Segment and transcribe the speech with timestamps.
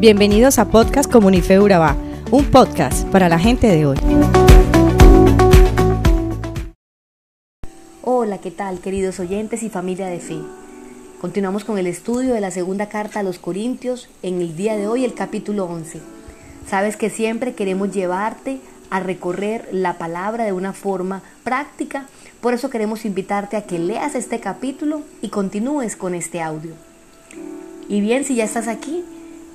[0.00, 1.94] Bienvenidos a Podcast Comunife Urabá,
[2.30, 3.98] un podcast para la gente de hoy.
[8.02, 10.38] Hola, ¿qué tal queridos oyentes y familia de fe?
[11.20, 14.88] Continuamos con el estudio de la segunda carta a los Corintios, en el día de
[14.88, 16.00] hoy el capítulo 11.
[16.66, 18.58] Sabes que siempre queremos llevarte
[18.88, 22.06] a recorrer la palabra de una forma práctica,
[22.40, 26.72] por eso queremos invitarte a que leas este capítulo y continúes con este audio.
[27.86, 29.04] Y bien, si ya estás aquí,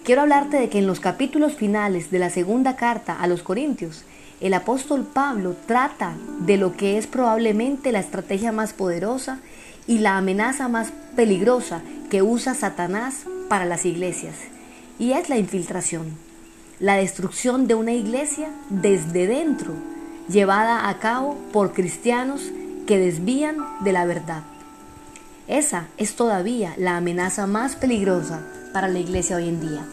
[0.05, 4.03] quiero hablarte de que en los capítulos finales de la segunda carta a los Corintios,
[4.39, 9.39] el apóstol Pablo trata de lo que es probablemente la estrategia más poderosa
[9.87, 14.35] y la amenaza más peligrosa que usa Satanás para las iglesias,
[14.99, 16.15] y es la infiltración,
[16.79, 19.73] la destrucción de una iglesia desde dentro,
[20.29, 22.51] llevada a cabo por cristianos
[22.85, 24.43] que desvían de la verdad.
[25.47, 28.39] Esa es todavía la amenaza más peligrosa
[28.73, 29.85] para la iglesia hoy en día.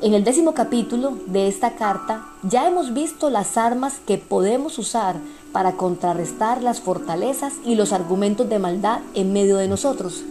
[0.00, 5.16] En el décimo capítulo de esta carta ya hemos visto las armas que podemos usar
[5.50, 10.22] para contrarrestar las fortalezas y los argumentos de maldad en medio de nosotros.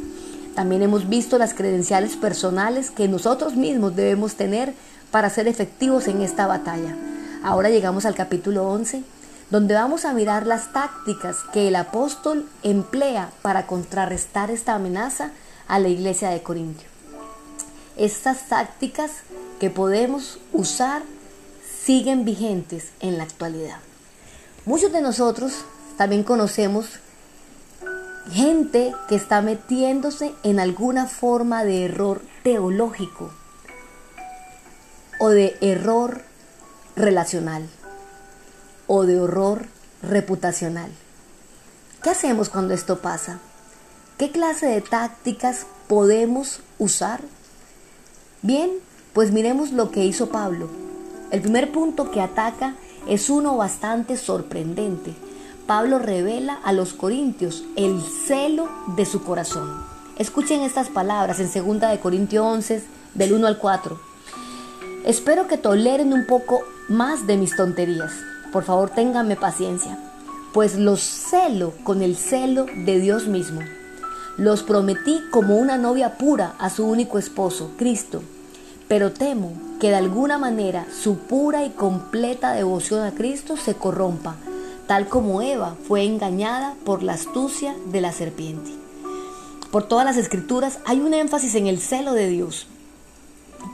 [0.56, 4.74] También hemos visto las credenciales personales que nosotros mismos debemos tener
[5.12, 6.96] para ser efectivos en esta batalla.
[7.44, 9.04] Ahora llegamos al capítulo 11
[9.50, 15.32] donde vamos a mirar las tácticas que el apóstol emplea para contrarrestar esta amenaza
[15.68, 16.88] a la iglesia de Corintio.
[17.96, 19.12] Estas tácticas
[19.60, 21.04] que podemos usar
[21.84, 23.78] siguen vigentes en la actualidad.
[24.66, 25.54] Muchos de nosotros
[25.98, 27.00] también conocemos
[28.32, 33.32] gente que está metiéndose en alguna forma de error teológico
[35.20, 36.24] o de error
[36.96, 37.68] relacional
[38.96, 39.66] o de horror
[40.04, 40.92] reputacional.
[42.04, 43.40] ¿Qué hacemos cuando esto pasa?
[44.20, 47.22] ¿Qué clase de tácticas podemos usar?
[48.44, 48.70] Bien,
[49.14, 50.70] pues miremos lo que hizo Pablo.
[51.32, 52.76] El primer punto que ataca
[53.08, 55.16] es uno bastante sorprendente.
[55.66, 59.84] Pablo revela a los corintios el celo de su corazón.
[60.20, 62.84] Escuchen estas palabras en 2 de Corintios 11
[63.16, 64.00] del 1 al 4.
[65.04, 68.12] Espero que toleren un poco más de mis tonterías.
[68.54, 69.98] Por favor, ténganme paciencia,
[70.54, 73.62] pues los celo con el celo de Dios mismo.
[74.38, 78.22] Los prometí como una novia pura a su único esposo, Cristo,
[78.88, 84.36] pero temo que de alguna manera su pura y completa devoción a Cristo se corrompa,
[84.86, 88.70] tal como Eva fue engañada por la astucia de la serpiente.
[89.72, 92.68] Por todas las escrituras hay un énfasis en el celo de Dios.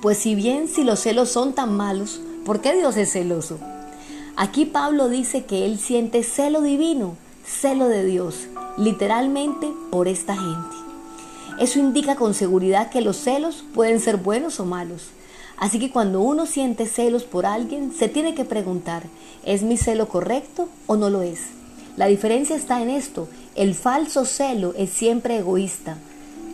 [0.01, 3.59] Pues si bien si los celos son tan malos, ¿por qué Dios es celoso?
[4.41, 10.77] Aquí Pablo dice que él siente celo divino, celo de Dios, literalmente por esta gente.
[11.59, 15.09] Eso indica con seguridad que los celos pueden ser buenos o malos.
[15.57, 19.03] Así que cuando uno siente celos por alguien, se tiene que preguntar,
[19.43, 21.41] ¿es mi celo correcto o no lo es?
[21.97, 25.97] La diferencia está en esto, el falso celo es siempre egoísta,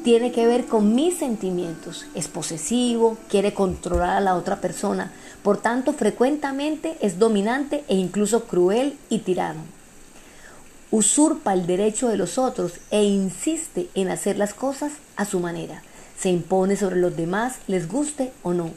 [0.05, 2.05] tiene que ver con mis sentimientos.
[2.13, 5.11] Es posesivo, quiere controlar a la otra persona.
[5.41, 9.61] Por tanto, frecuentemente es dominante e incluso cruel y tirano.
[10.91, 15.81] Usurpa el derecho de los otros e insiste en hacer las cosas a su manera.
[16.19, 18.69] Se impone sobre los demás, les guste o no.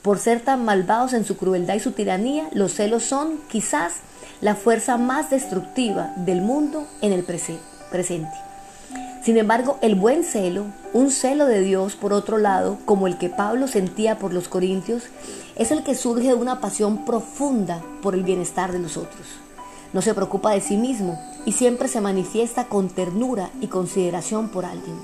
[0.00, 3.96] Por ser tan malvados en su crueldad y su tiranía, los celos son quizás
[4.40, 8.49] la fuerza más destructiva del mundo en el presente.
[9.22, 10.64] Sin embargo, el buen celo,
[10.94, 15.02] un celo de Dios por otro lado, como el que Pablo sentía por los corintios,
[15.56, 19.26] es el que surge de una pasión profunda por el bienestar de los otros.
[19.92, 24.64] No se preocupa de sí mismo y siempre se manifiesta con ternura y consideración por
[24.64, 24.96] alguien.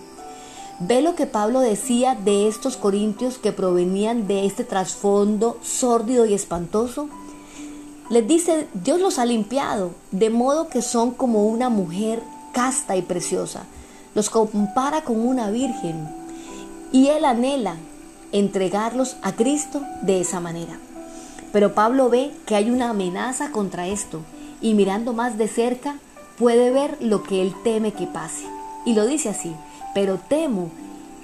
[0.80, 6.32] Ve lo que Pablo decía de estos corintios que provenían de este trasfondo sórdido y
[6.32, 7.10] espantoso.
[8.08, 12.22] Les dice, Dios los ha limpiado, de modo que son como una mujer
[12.54, 13.66] casta y preciosa
[14.16, 16.08] los compara con una virgen
[16.90, 17.76] y él anhela
[18.32, 20.78] entregarlos a Cristo de esa manera.
[21.52, 24.22] Pero Pablo ve que hay una amenaza contra esto
[24.62, 25.98] y mirando más de cerca
[26.38, 28.46] puede ver lo que él teme que pase.
[28.86, 29.54] Y lo dice así,
[29.94, 30.70] pero temo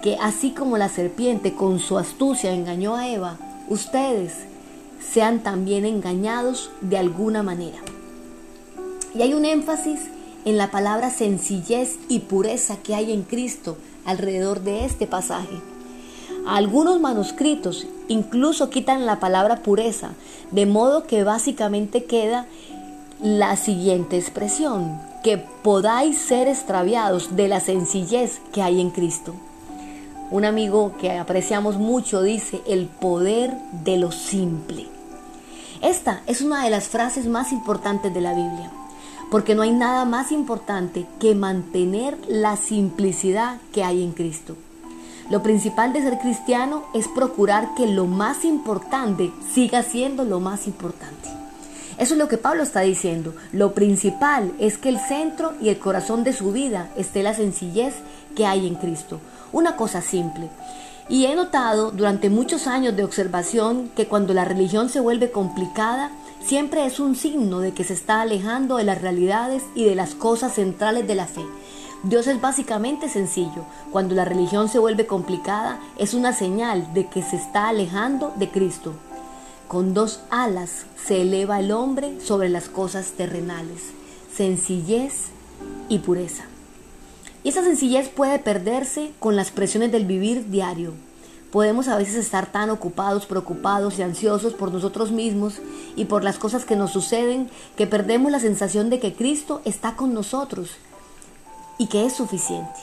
[0.03, 3.39] que así como la serpiente con su astucia engañó a Eva,
[3.71, 4.35] ustedes
[5.01, 7.79] sean también engañados de alguna manera.
[9.15, 10.01] Y hay un énfasis
[10.45, 15.61] en la palabra sencillez y pureza que hay en Cristo alrededor de este pasaje.
[16.47, 20.11] Algunos manuscritos incluso quitan la palabra pureza,
[20.51, 22.47] de modo que básicamente queda
[23.21, 29.35] la siguiente expresión, que podáis ser extraviados de la sencillez que hay en Cristo.
[30.33, 33.55] un amigo que apreciamos mucho dice, el poder
[33.85, 34.89] de lo simple.
[35.83, 38.73] Esta es una de las frases más importantes de la Biblia,
[39.33, 44.57] porque no hay nada más importante que mantener la simplicidad que hay en Cristo.
[45.31, 50.67] Lo principal de ser cristiano es procurar que lo más importante siga siendo lo más
[50.67, 51.31] importante.
[51.97, 53.35] Eso es lo que Pablo está diciendo.
[53.53, 57.95] Lo principal es que el centro y el corazón de su vida esté la sencillez
[58.37, 59.19] que hay en Cristo.
[59.51, 60.51] Una cosa simple.
[61.09, 66.11] Y he notado durante muchos años de observación que cuando la religión se vuelve complicada,
[66.45, 70.15] siempre es un signo de que se está alejando de las realidades y de las
[70.15, 71.45] cosas centrales de la fe.
[72.03, 73.65] Dios es básicamente sencillo.
[73.93, 78.51] Cuando la religión se vuelve complicada, es una señal de que se está alejando de
[78.51, 78.95] Cristo.
[79.69, 83.83] Con dos alas se eleva el hombre sobre las cosas terrenales,
[84.35, 85.29] sencillez
[85.89, 86.45] y pureza.
[87.45, 90.93] Y esa sencillez puede perderse con las presiones del vivir diario.
[91.53, 95.61] Podemos a veces estar tan ocupados, preocupados y ansiosos por nosotros mismos
[95.97, 99.95] y por las cosas que nos suceden que perdemos la sensación de que Cristo está
[99.95, 100.71] con nosotros
[101.77, 102.81] y que es suficiente.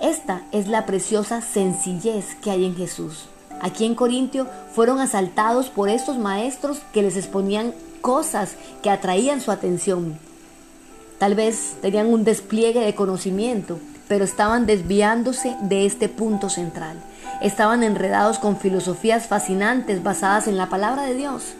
[0.00, 3.28] Esta es la preciosa sencillez que hay en Jesús.
[3.60, 8.54] Aquí en Corintio fueron asaltados por estos maestros que les exponían cosas
[8.84, 10.16] que atraían su atención.
[11.18, 16.96] Tal vez tenían un despliegue de conocimiento, pero estaban desviándose de este punto central.
[17.40, 21.54] Estaban enredados con filosofías fascinantes basadas en la palabra de Dios,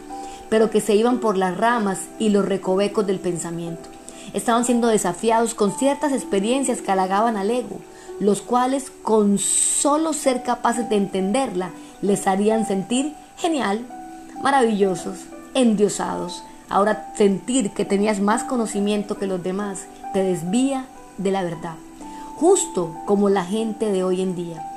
[0.49, 3.87] pero que se iban por las ramas y los recovecos del pensamiento.
[4.33, 7.79] Estaban siendo desafiados con ciertas experiencias que halagaban al ego,
[8.19, 11.69] los cuales con solo ser capaces de entenderla
[12.01, 13.85] les harían sentir genial,
[14.43, 15.19] maravillosos,
[15.53, 16.43] endiosados.
[16.67, 20.83] Ahora sentir que tenías más conocimiento que los demás te desvía
[21.17, 21.75] de la verdad,
[22.41, 24.67] justo como la gente de hoy en día,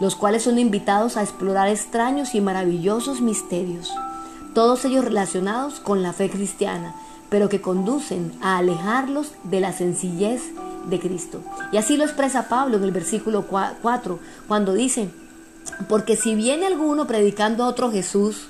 [0.00, 3.92] los cuales son invitados a explorar extraños y maravillosos misterios,
[4.54, 6.94] todos ellos relacionados con la fe cristiana,
[7.28, 10.42] pero que conducen a alejarlos de la sencillez
[10.88, 11.40] de Cristo.
[11.72, 15.10] Y así lo expresa Pablo en el versículo 4, cuando dice,
[15.88, 18.46] porque si viene alguno predicando a otro Jesús,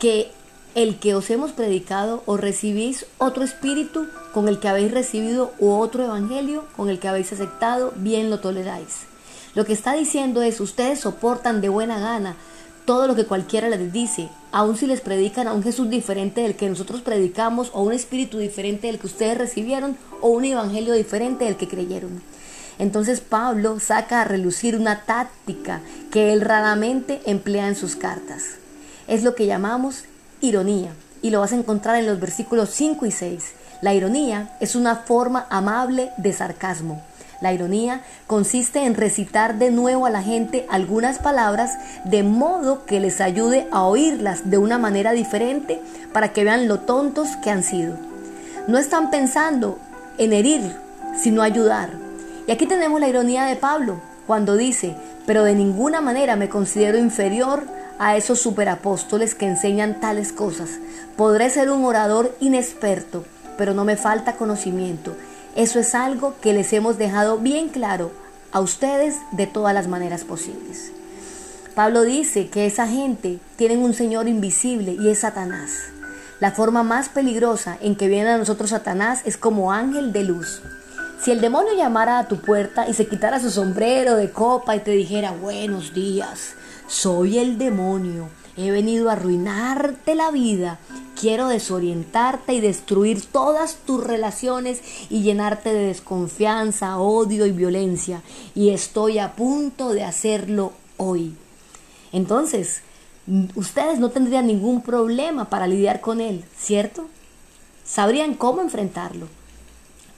[0.00, 0.32] que
[0.74, 5.70] el que os hemos predicado, o recibís otro espíritu con el que habéis recibido, u
[5.70, 9.06] otro evangelio con el que habéis aceptado, bien lo toleráis.
[9.54, 12.36] Lo que está diciendo es, ustedes soportan de buena gana
[12.84, 16.56] todo lo que cualquiera les dice, aun si les predican a un Jesús diferente del
[16.56, 21.44] que nosotros predicamos, o un espíritu diferente del que ustedes recibieron, o un evangelio diferente
[21.44, 22.22] del que creyeron.
[22.78, 25.80] Entonces Pablo saca a relucir una táctica
[26.10, 28.56] que él raramente emplea en sus cartas.
[29.06, 30.04] Es lo que llamamos
[30.42, 30.92] ironía
[31.22, 33.44] y lo vas a encontrar en los versículos 5 y 6.
[33.80, 37.00] La ironía es una forma amable de sarcasmo.
[37.40, 43.00] La ironía consiste en recitar de nuevo a la gente algunas palabras de modo que
[43.00, 45.80] les ayude a oírlas de una manera diferente
[46.12, 47.96] para que vean lo tontos que han sido.
[48.68, 49.78] No están pensando
[50.18, 50.76] en herir,
[51.16, 51.90] sino ayudar.
[52.46, 54.94] Y aquí tenemos la ironía de Pablo, cuando dice,
[55.26, 57.64] pero de ninguna manera me considero inferior
[58.02, 60.70] a esos superapóstoles que enseñan tales cosas.
[61.16, 63.24] Podré ser un orador inexperto,
[63.56, 65.14] pero no me falta conocimiento.
[65.54, 68.10] Eso es algo que les hemos dejado bien claro
[68.50, 70.90] a ustedes de todas las maneras posibles.
[71.76, 75.70] Pablo dice que esa gente tiene un Señor invisible y es Satanás.
[76.40, 80.60] La forma más peligrosa en que viene a nosotros Satanás es como ángel de luz.
[81.22, 84.80] Si el demonio llamara a tu puerta y se quitara su sombrero de copa y
[84.80, 86.56] te dijera, buenos días,
[86.92, 90.78] soy el demonio, he venido a arruinarte la vida,
[91.18, 98.20] quiero desorientarte y destruir todas tus relaciones y llenarte de desconfianza, odio y violencia,
[98.54, 101.34] y estoy a punto de hacerlo hoy.
[102.12, 102.82] Entonces,
[103.54, 107.08] ustedes no tendrían ningún problema para lidiar con él, ¿cierto?
[107.86, 109.28] Sabrían cómo enfrentarlo.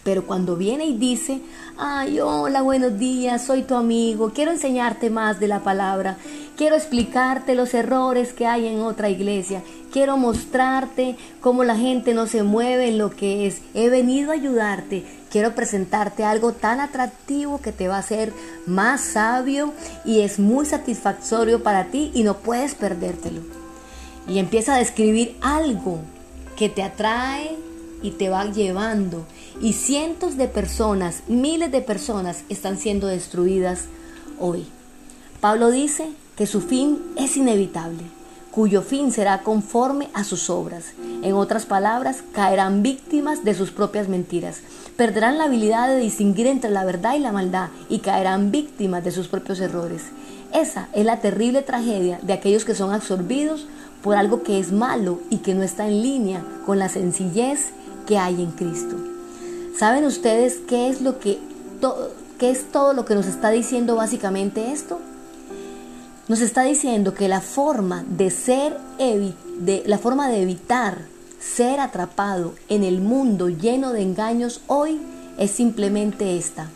[0.04, 1.40] Pero cuando viene y dice,
[1.78, 6.18] ay, hola, buenos días, soy tu amigo, quiero enseñarte más de la palabra,
[6.56, 12.26] quiero explicarte los errores que hay en otra iglesia, quiero mostrarte cómo la gente no
[12.26, 17.60] se mueve en lo que es, he venido a ayudarte, quiero presentarte algo tan atractivo
[17.60, 18.32] que te va a hacer
[18.66, 19.72] más sabio
[20.04, 23.40] y es muy satisfactorio para ti y no puedes perdértelo.
[24.26, 26.00] Y empieza a describir algo
[26.56, 27.56] que te atrae
[28.02, 29.26] y te va llevando
[29.60, 33.86] y cientos de personas, miles de personas están siendo destruidas
[34.38, 34.66] hoy.
[35.40, 38.02] Pablo dice que su fin es inevitable.
[38.54, 40.92] cuyo fin será conforme a sus obras.
[41.22, 44.60] En otras palabras, caerán víctimas de sus propias mentiras.
[44.96, 49.10] Perderán la habilidad de distinguir entre la verdad y la maldad y caerán víctimas de
[49.10, 50.02] sus propios errores.
[50.52, 53.66] Esa es la terrible tragedia de aquellos que son absorbidos
[54.04, 57.72] por algo que es malo y que no está en línea con la sencillez
[58.06, 58.94] que hay en Cristo.
[59.76, 61.40] ¿Saben ustedes qué es lo que
[62.38, 65.00] qué es todo lo que nos está diciendo básicamente esto?
[66.26, 68.78] Nos está diciendo que la forma de ser
[69.58, 71.02] de la forma de evitar
[71.38, 74.98] ser atrapado en el mundo lleno de engaños hoy
[75.36, 76.70] es simplemente esta.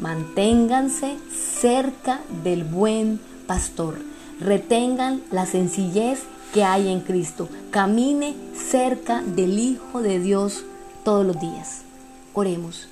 [0.00, 3.98] Manténganse cerca del buen pastor.
[4.40, 6.20] Retengan la sencillez
[6.52, 7.48] que hay en Cristo.
[7.70, 10.64] Camine cerca del Hijo de Dios
[11.04, 11.82] todos los días.
[12.34, 12.88] Oremos.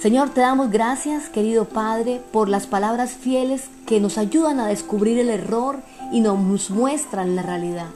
[0.00, 5.18] Señor, te damos gracias, querido Padre, por las palabras fieles que nos ayudan a descubrir
[5.18, 5.78] el error
[6.12, 7.88] y nos muestran la realidad.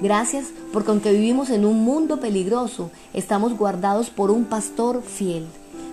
[0.00, 5.44] Gracias porque aunque vivimos en un mundo peligroso, estamos guardados por un pastor fiel.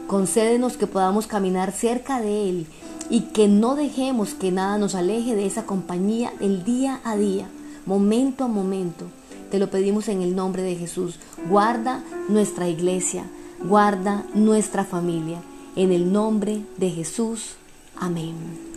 [0.07, 2.67] Concédenos que podamos caminar cerca de Él
[3.09, 7.49] y que no dejemos que nada nos aleje de esa compañía el día a día,
[7.85, 9.05] momento a momento.
[9.51, 11.19] Te lo pedimos en el nombre de Jesús.
[11.49, 13.25] Guarda nuestra iglesia,
[13.63, 15.41] guarda nuestra familia.
[15.75, 17.55] En el nombre de Jesús.
[17.95, 18.71] Amén.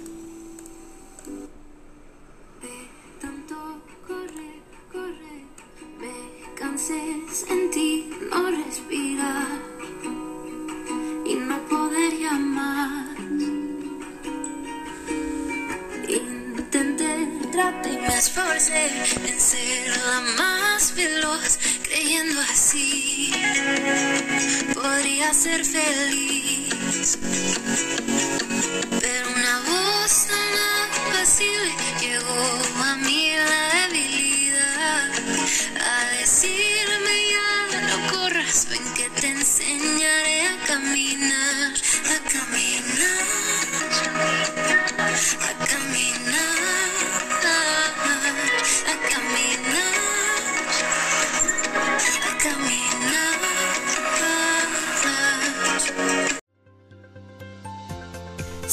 [7.49, 9.47] en ti no respirar
[11.25, 13.17] y no poder llamar.
[16.09, 18.87] Intenté, traté y me esforcé
[19.27, 21.59] en ser la más veloz,
[21.95, 23.31] creyendo así
[24.75, 27.19] podría ser feliz.
[29.01, 30.53] Pero una voz tan
[31.13, 35.11] apacible llegó a mí la debilidad
[35.81, 41.54] a decirme ya no corras, ven que te enseñaré a caminar,